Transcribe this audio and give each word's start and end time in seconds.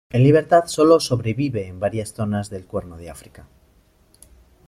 En 0.09 0.23
libertad 0.23 0.63
sólo 0.65 0.99
sobrevive 0.99 1.67
en 1.67 1.79
varias 1.79 2.11
zonas 2.11 2.49
del 2.49 2.65
Cuerno 2.65 2.97
de 2.97 3.11
África. 3.11 3.45